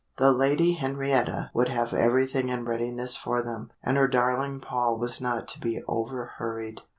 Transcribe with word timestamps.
The 0.17 0.31
Lady 0.31 0.73
Henrietta 0.73 1.51
would 1.53 1.69
have 1.69 1.93
everything 1.93 2.49
in 2.49 2.65
readiness 2.65 3.15
for 3.15 3.43
them, 3.43 3.69
and 3.83 3.97
her 3.97 4.07
darling 4.07 4.59
Paul 4.59 4.97
was 4.97 5.21
not 5.21 5.47
to 5.49 5.59
be 5.59 5.83
over 5.87 6.25
hurried. 6.39 6.81